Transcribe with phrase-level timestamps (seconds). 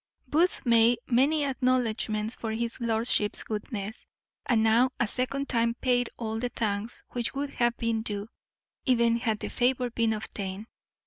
[0.25, 4.07] Booth made many acknowledgments for his lordship's goodness,
[4.47, 8.27] and now a second time paid all the thanks which would have been due,
[8.83, 10.65] even had the favour been obtained.